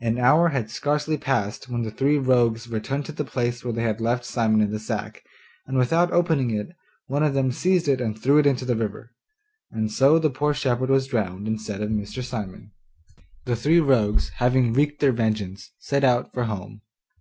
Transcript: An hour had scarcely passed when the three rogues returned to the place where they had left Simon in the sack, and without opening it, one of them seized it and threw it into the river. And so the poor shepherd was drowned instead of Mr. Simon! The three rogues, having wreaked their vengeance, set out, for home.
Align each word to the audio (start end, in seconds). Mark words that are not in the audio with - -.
An 0.00 0.16
hour 0.18 0.50
had 0.50 0.70
scarcely 0.70 1.16
passed 1.18 1.68
when 1.68 1.82
the 1.82 1.90
three 1.90 2.18
rogues 2.18 2.68
returned 2.68 3.04
to 3.06 3.10
the 3.10 3.24
place 3.24 3.64
where 3.64 3.72
they 3.72 3.82
had 3.82 4.00
left 4.00 4.24
Simon 4.24 4.60
in 4.60 4.70
the 4.70 4.78
sack, 4.78 5.24
and 5.66 5.76
without 5.76 6.12
opening 6.12 6.52
it, 6.52 6.68
one 7.08 7.24
of 7.24 7.34
them 7.34 7.50
seized 7.50 7.88
it 7.88 8.00
and 8.00 8.16
threw 8.16 8.38
it 8.38 8.46
into 8.46 8.64
the 8.64 8.76
river. 8.76 9.10
And 9.72 9.90
so 9.90 10.20
the 10.20 10.30
poor 10.30 10.54
shepherd 10.54 10.88
was 10.88 11.08
drowned 11.08 11.48
instead 11.48 11.82
of 11.82 11.90
Mr. 11.90 12.22
Simon! 12.22 12.70
The 13.44 13.56
three 13.56 13.80
rogues, 13.80 14.28
having 14.36 14.72
wreaked 14.72 15.00
their 15.00 15.10
vengeance, 15.10 15.72
set 15.80 16.04
out, 16.04 16.32
for 16.32 16.44
home. 16.44 16.82